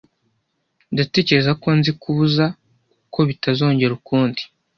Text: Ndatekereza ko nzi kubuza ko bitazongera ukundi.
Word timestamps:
Ndatekereza 0.93 1.51
ko 1.61 1.69
nzi 1.77 1.91
kubuza 2.01 2.45
ko 3.13 3.19
bitazongera 3.29 3.91
ukundi. 3.99 4.41